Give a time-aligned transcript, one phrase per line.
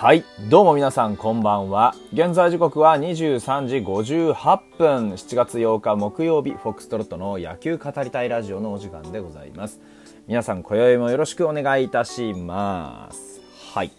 [0.00, 0.22] はい。
[0.48, 1.92] どうも皆さんこんばんは。
[2.12, 5.10] 現在時刻は23時58分。
[5.14, 9.80] 7月8日木曜日、フォックストロットの野球語りたいラジオのお時間でございます。
[10.28, 13.40] 皆さん今宵もよろしくお願いいたします。
[13.74, 13.90] はい。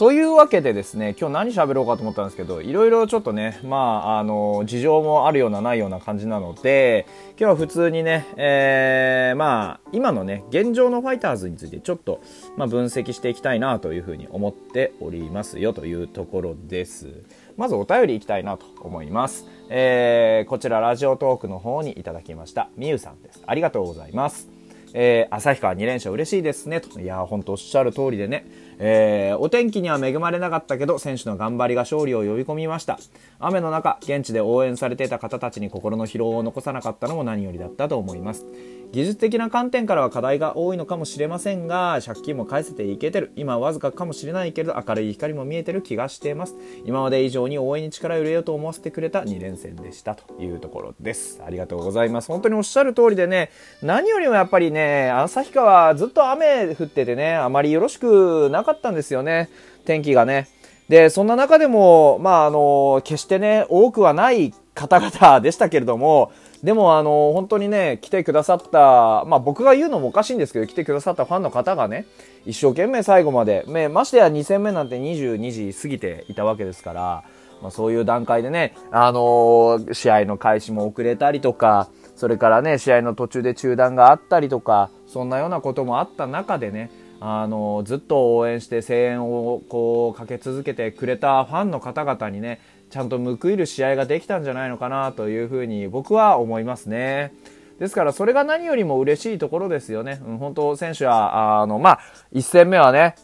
[0.00, 7.04] というわけでですね、今日何喋ろうかと思ったんですけど、いろいろちょっとね、まあ、あの、事情もあるようなないような感じなので、
[7.38, 12.22] 今日は普通にね、えー、まあ、今のね、現状のファイターズについてちょっと、
[12.56, 17.22] まあ、分析していきたいなというふうに思っておりますよというところです。
[17.58, 19.44] まずお便りいきたいなと思います。
[19.68, 23.42] えー、こちらラジオトークの方にいただきました、みゆさんです。
[23.46, 24.60] ありがとうございます。
[24.92, 26.80] えー、旭川2連勝嬉しいですね。
[26.80, 27.00] と。
[27.00, 28.46] いやー、ほんとおっしゃる通りでね。
[28.82, 32.98] えー、お天気には恵まれなかったけど、選手の頑張りが勝利を呼び込みました。
[33.38, 38.46] 雨の中、現地で応援されていた方たちに心の疲労を残さなかったのも何よりだったと思います。
[38.92, 43.32] 技術的な観点からは課題が多いのかもしれませんが、借金も返せていけてる。
[43.36, 46.56] 今わずかかもしれないけれど、明るい光も見えてる気がしています。
[46.86, 51.40] 今まで以上に応援に力を入れようと思わせてくれた2連戦でしたというところです。
[51.46, 52.28] ありがとうございます。
[52.28, 53.50] 本当におっしゃる通りでね、
[53.82, 59.48] 何よりもやっぱりね、旭川ずっと雨降っててね、あまりよろしくなかったかったんですよね。
[59.84, 60.48] 天気がね。
[60.88, 66.32] で、そんな中でも、まあ、あの、決してね、多くはない方々でしたけれども、
[66.64, 72.06] でも、あの、本当にね、来てくださった、まあ僕が言うのもおかしいんですけど、来てくださったファンの方がね、
[72.44, 77.24] 一生懸命最後まで、ね、ましてや2戦目なんて22時過ぎていたわけですから、
[77.62, 97.32] まあそういう段階でね、あの試合の開始も遅れたりとか、それからね、試合の途中で中断があったりとか、そんなようなこともあった中でね、あのずっと応援して声援をこうかけ続けてくれたファンの方々にね、ちゃんと報いる試合ができたんじゃないのかなというふうに僕は思いますね。
[97.78, 100.20] ですからそれが何よりも嬉しいところですよね。
[100.26, 102.00] うん、本当選手は、あの、まあ、
[102.32, 103.14] 1戦目はね、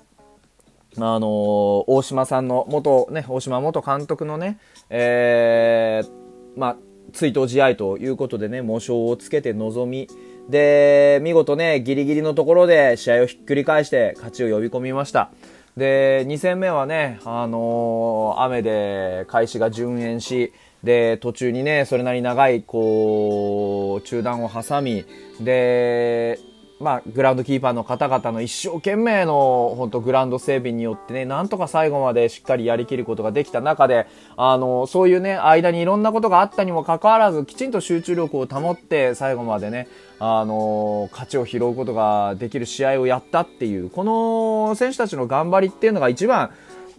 [0.98, 4.58] あの大島さんの元、ね、大島元監督のね、
[4.88, 6.76] えー、まあ、
[7.12, 10.08] 追悼試合ということでね、喪章をつけて臨み、
[10.48, 15.30] で、見事ね、ギリギリのところで試合をひっくり返して勝ちを呼び込みました。
[15.76, 20.52] で、2戦目はね、あのー、雨で開始が順延し、
[20.82, 25.04] で、途中にね、それなり長い、こう、中断を挟み、
[25.40, 26.38] で、
[26.78, 34.06] まあ、グラウンドキーパーの方々の一生懸命の、本当グラウンド整備によってね、なんとか最後までしっかりやりきることができた中で、
[34.36, 39.88] あの、そういうね、間にいろんなことがあったにもかかわらず、きちんと集中力を保って、最後までね、
[40.18, 46.50] あの、勝ちを拾うことができる試合をやったっていう、この選手たちの頑張りっていうのが一番、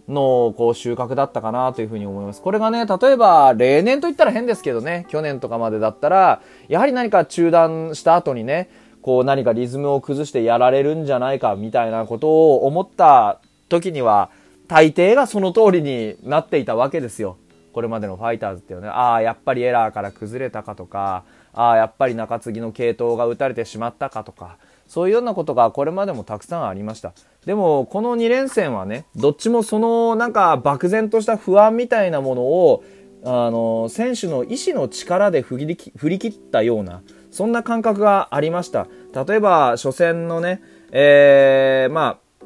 [0.07, 2.41] の、こう、収穫だったかなというふうに思います。
[2.41, 8.69] これがね、例えば、例年と言ったら変ですけどね、去年とかまでだったら、やはり何か中断した後にね、
[9.07, 14.29] こう何かリズムを崩してやられるんじゃないかみたいなことを思った時には、
[14.67, 17.37] 大抵がその通りになっていたわけですよ。
[17.71, 21.23] これまでのファイターズっていうね、ああ、やっぱりエラーから崩れたかとか、
[21.53, 24.57] ああ、やっぱり中継ぎの系統が打たれてしまったかとか、
[24.87, 27.13] そういうようなことがこれまでもたくさんありました。
[27.45, 32.83] でも、この2連戦はね、どっちもそのなんか漠然とした不安みたいなものを、
[33.23, 37.03] あの、選手の意志の力で振り振り切ったような、
[37.37, 38.87] そんな感覚がありました。
[39.13, 40.59] 例えば、初戦のね、
[40.91, 42.45] えー、まあ、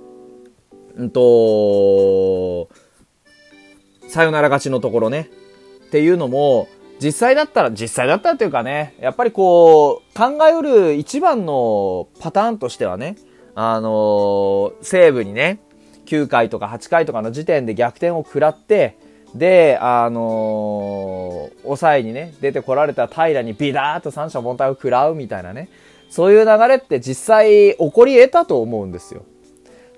[0.98, 2.68] うんと、
[4.10, 5.30] さよなら勝ちのところね、
[5.88, 6.68] っていうのも、
[7.02, 13.16] 実際だったら、実際だったらというかね、やっぱりこう、考えうる一番のパターンとしてはね、
[13.56, 15.62] あのー、西武にね、
[16.06, 18.98] 9回とか8回とかの時点で逆転を食らって、
[19.36, 25.70] で、あのー、抑えにね、出てこられた平にビダーッと三者凡退を食らうみたいなね、
[26.10, 29.24] そういう流れって実際起こり得たと思うんですよ。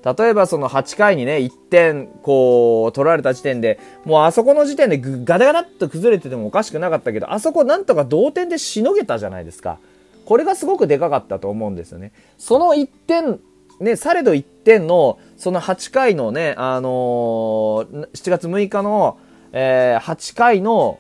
[0.04, 9.80] 例えばその8回にね、1点こう取られた時点で、もうあそこの時点でガタガタっと崩れててもおかしくなかったけど、あそこなんとか同点でしのげたじゃないですか。
[10.26, 12.12] これがすごくでかかったと思うんですよね。
[12.38, 13.40] その1点、
[13.80, 19.18] ね、されど1点の、その8回のね、あのー、7月6日の、
[19.54, 21.00] えー、8回の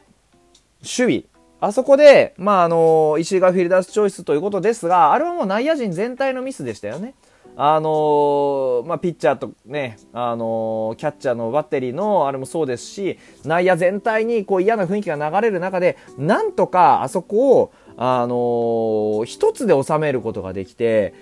[0.82, 1.24] 守備。
[1.60, 7.16] あそこで、まあ、あの、石井がフィルダースチョイスということですが、あれはもう内野陣全体のミスでしたよね。
[7.56, 21.14] あの、まあ、ピッチャーとね、あの、キャッチャーのバッテリーのあれもそうですし、内野全体にこう嫌な雰囲気が流れる中で、なんとかあそこを、あのー、一つで収めることができて、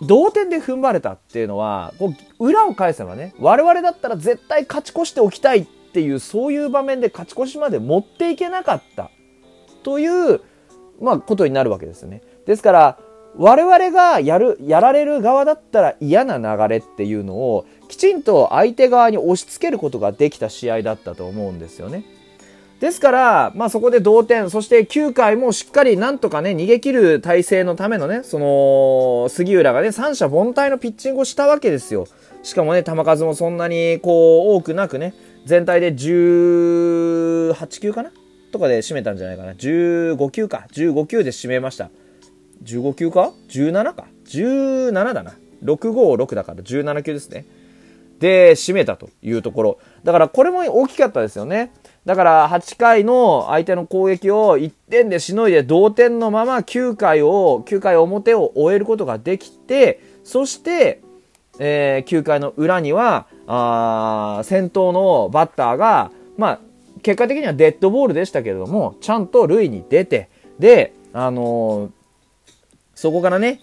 [0.00, 9.10] 同点で踏ん張れたっていうのは、こう、裏を返せばね、我々だったら絶対勝ち越しておきたいっっていう、そういう場面で勝ち越しまで持っていけなかった。
[9.82, 10.40] という、
[11.00, 12.22] まあ、ことになるわけですね。
[12.46, 12.98] ですから、
[13.36, 22.04] 我々がやる、やられる側だったら嫌な流れっていうのをきちんと相手側に押し付けることができた試合だったと思うんですよね。
[22.80, 32.06] ですから、まあそこで同点、そして9回もしっかりなんとかね、逃げ切る体制のためのね、その、杉浦がね、三者凡退のピッチングをしたわけですよ。
[32.44, 35.12] しかもね、球数もそんなにこう、多くなくね、
[35.48, 38.12] 全体で18球かな？
[38.52, 39.52] とかで締めたんじゃないかな。
[39.52, 40.66] 15球か。
[40.72, 41.88] 15球で締めました。
[42.64, 45.32] 15球か ?17 か？17だな。
[45.64, 47.46] 656だから17球ですね。
[48.18, 49.78] で、締めたというところ。
[50.04, 51.72] だからこれも大きかったですよね。
[52.04, 61.00] だから8回の相手の攻撃を1点でしのいで同点のまま9回を、9回表を終えることができて、そして、
[61.58, 66.60] えー、9回の裏には、あ先頭のバッターが、まあ、
[67.02, 70.28] 結果的にはデッドボールでしたけれども、ちゃんと塁に出て、
[70.58, 71.90] で、あのー、
[72.94, 73.60] そこからね、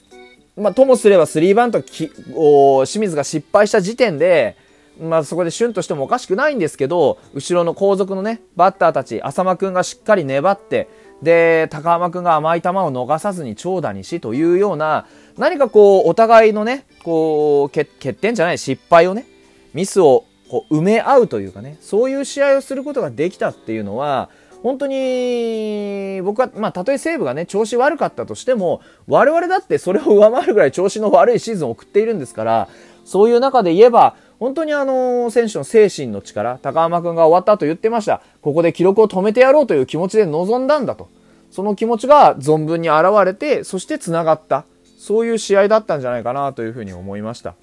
[0.58, 4.56] まあ、ともすればスリーバントきを清水が失敗した時点で、
[5.00, 10.88] まあ、そこでシュンとしてもおかしくないんですけど、後ろの後続のね、バッターたち、浅間くんがしっかり粘って、
[11.22, 15.08] で、高浜くんが甘い球を逃さずに長打にしというような、
[15.38, 19.26] 何かこう、お互いのね、こう、欠点じゃない失敗をね、
[19.74, 24.30] ミスをこう埋め合うというかね、そういう試合をすることができたっていうのは、
[24.62, 32.68] 本当に、僕は、まあ、たとえ西武がね、調子悪かったとしても、我々だってそれを上回るぐらい調子の悪いシーズンを送っているんですから、
[33.04, 38.22] そういう中で言えば、本当にあの、選手の精神の力、高浜くんが終わったと言ってました。
[38.42, 41.10] ここで記録を止めてやろうという気持ちで臨んだんだと。
[41.52, 44.66] その気持ちが存分に現れて、そして繋がった。
[44.98, 47.56] そういう試合だったんじゃないかなというふうに思いました。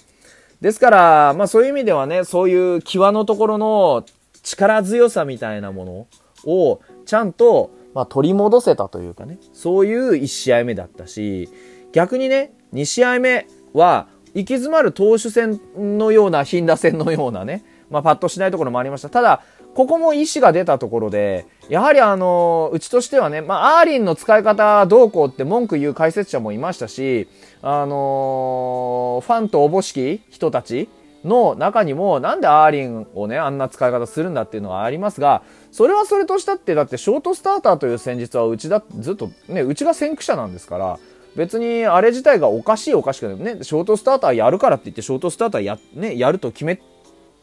[0.60, 4.04] ですから、まあそういう意味ではね、そういう際のところの
[4.42, 6.06] 力強さみたいなもの
[6.50, 11.48] をちゃんと、まあ、取り戻せたというかね、そういう1試合目だったし、
[11.92, 19.10] 逆にね、2試合目は、行き詰まる投手戦のような、頻打戦のようなね、まあ、パッとしないところもありました。
[19.10, 19.42] ただ、
[19.74, 27.28] ここも意思が出たところで、やはりあの、うちとしてはね、まあ、アーリンの使い方どうこうって文句言う解説者もいましたし、
[27.62, 30.88] あのー、ファンとおぼしき人たち
[31.24, 40.98] の中にも、なんでアーリンをね、あんな使い方するんだっていうのはありますが、それはそれとしたって、だってショートスターターという戦術はうちだ、ずっとね、うちが先駆者なんですから、
[41.36, 46.80] 別にあれ自体がおかしいおかしくないね、ショートスターターやるからって言ってショートスターターや、ね、やると決め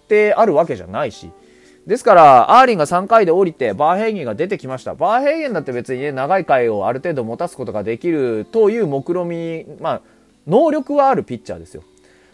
[0.07, 1.31] てあるわけじゃないし、
[1.88, 4.94] ですから、アーリンが3回で降りて、バーヘイゲンが出てきました。
[4.94, 10.01] バーヘイゲンだって別にね、長い回をある程度持たすことができるという目論み、まあ、
[10.45, 11.83] 能力はあるピッチャーですよ。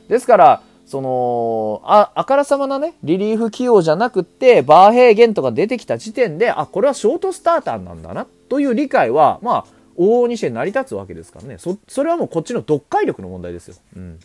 [0.09, 11.57] ですから、その、あ、あからさまなね、リリーフ起用じゃなくって、バーヘイゲンとか出てきた時点で、あ、これはショートスターターなんだな、という理解は、まあ、往々にして成り立つわけですからね。
[11.57, 13.75] そ、それはもうこっちの読解力の問題ですよ。
[13.95, 14.19] うん。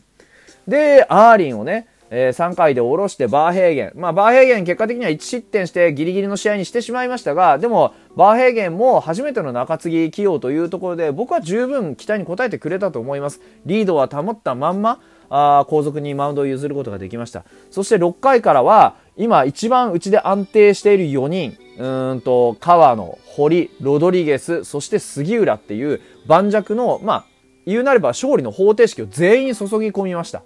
[0.67, 3.93] で、アーリンをね、えー、3回で下ろしてバーヘーゲン。
[3.95, 13.41] まあ、バーヘーゲン結果的には1失点してギリギリの試合にしてしまいましたが、でも、バーヘーゲンも初めての中継ぎ起用というところで、僕は十分期待に応えてくれたと思います。
[13.65, 15.01] リードは保ったまんま、
[15.33, 17.45] あ後続にマウンドを譲ることができました。
[17.71, 27.25] そして6回からは、今一番うちで安定している4人、うんと、川野、堀、ロドリゲス、そして杉浦っていう盤石の、まあ、
[27.65, 30.43] 言うなれば勝利の方程式を全員注ぎ込みました。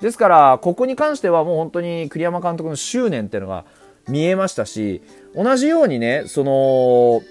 [0.00, 3.64] ですから、ここに関してはもう本当に栗山監督の執念っていうのが
[4.08, 5.02] 見えましたし、
[5.36, 7.22] 同じようにね、その、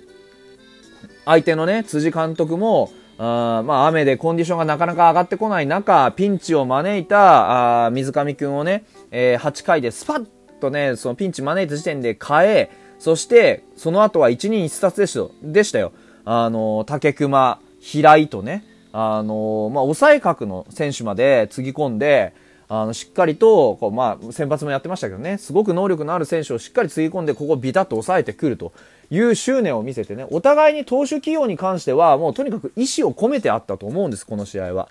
[1.26, 10.26] 相手のね、辻監督も、あまあ、雨でコンディションがなかなか上がってこない中、ピンチを招いた、あ水上くんをね、えー、8回でスパッ
[10.62, 15.92] とね、そのピンチ招いた時点で変え、そして、その後は一人一冊でしたでしたよ。
[16.24, 22.36] あの、竹熊、平井とね、あの、まあ、抑え角の選手までつぎ込んで、
[22.70, 28.72] あの、しっかりと、こう、まあ、先発もやってましたけどね、すごく能力のある選手をしっかりつぎ込んで、ここビタッと抑えてくると
[29.10, 34.90] いう執念を見せてね、お互いに投手起用に関しては、もうとにかく意思を込めてあったと思うんです、この試合は。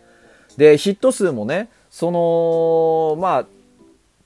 [0.57, 3.47] で、ヒット数もね、その、まあ、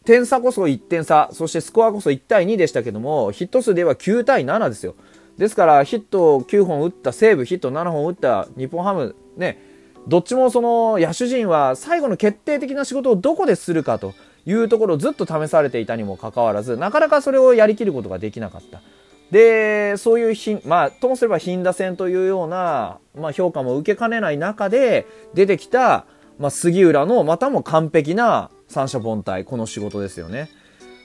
[0.05, 4.95] 点差こそ1点差、そしてスコアこそ1対2でしたけども、ヒット数では9対7ですよ。
[5.39, 9.61] ですから、ヒット9本打った西武、ヒット7本打った日本ハム、ね、
[10.07, 14.13] どっちもその野手陣は最後の決定的な仕事をどこでするかと
[14.45, 18.83] いうところをずっと試されていたにもかかわらず、なかなかそれをやりきることができなかった。
[19.31, 26.05] で、そういうひ、まあ、ともすれば頻打戦というような、まあ、評価も受けかねない中で出てきた、
[26.39, 30.51] まあ、杉浦のまたも完璧な三者凡退、この仕事ですよね。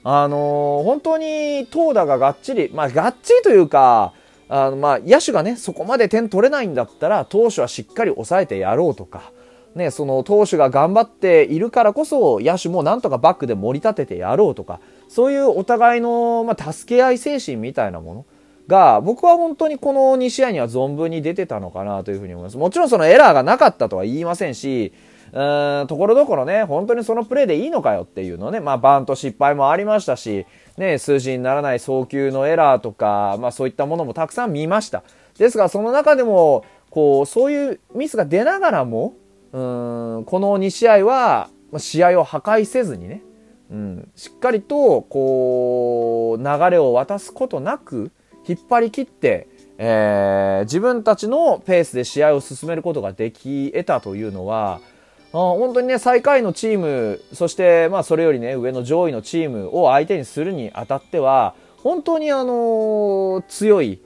[0.02, 4.12] あのー、本当に投打ががっちり、まあ、がっちりというか、
[4.48, 9.32] あの、まあ、野手がね、そこまで点取れないんだったら、投手はしっかり抑えてやろうとか、
[9.74, 18.26] ね、その投手が頑張っているからこそ野手もなんとかバックで盛り立ててやろうとかそういうお互いの、まあ、助け合い精神みたいなもの
[18.66, 24.92] が僕は本当にこの2試合には存分に出てたのかなというふうに思いますもちろんそのエラーがなかったとは言いませんし
[25.32, 30.46] ところどころね本当にそのプレーでいいのかよっていうのね、まあ、バント失敗もありましたし、
[30.76, 35.02] ね、数字にならない送球のエラーとか、まあ、そういったものもたくさん見ました。
[35.38, 39.14] ですがその中でもこうそういうミスが出ながらも
[39.52, 43.22] うんこの2試合は試合を破壊せずにね、
[43.70, 48.10] うん、しっかりとこう流れを渡すことなく
[48.46, 54.80] 引っ張り切って、えー、自分たちのペースで試合を進めることができ得たというのは
[55.32, 64.00] 本当にね最下位のチームそしてまあそれよりね上の上位のチームを相手にするにあたっては本当にあの、強い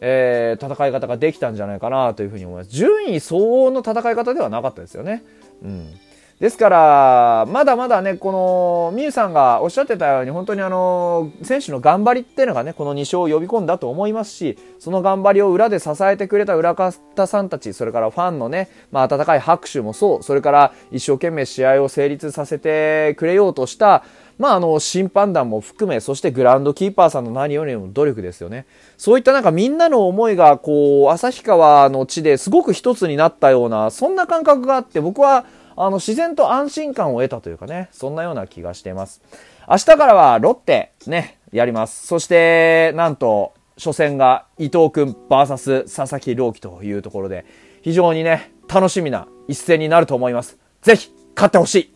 [0.00, 2.70] えー、戦い方ができたんじゃないかなというふうに思います。
[2.70, 5.22] 順位相応の戦い方ではなかったですよね。
[5.62, 5.94] うん。
[6.40, 24.02] ですから、まだまだね、この、みゆさんがおっしゃってたように、本当にあの、選手の頑張りっていうのがね、この2勝を呼び込んだと思いますし、その頑張りを裏で支えてくれた裏方さんたち、それからファンのね、まあ温かい拍手もそう、それから一生懸命試合を成立させてくれようとした、
[24.38, 28.64] まあ、あの、審判団も含め、そしてグラウンドキーパーさんの何よりも努力ですよね。
[28.96, 35.44] そういったなんかみんなの思いが、こう、旭川の地ですごく一つになったような、そんな感覚があって、僕は、
[35.76, 39.22] あの、自然と安心感を得たというかね、そんなような気がしています。
[39.68, 42.06] 明日からはロッテ、ね、やります。
[42.06, 47.46] そして、なんと、初戦が伊藤君 VS 佐々木朗希というところで、
[47.82, 50.58] 非常にね、楽しみな一戦になると思います。
[50.82, 51.92] ぜひ、勝ってほしい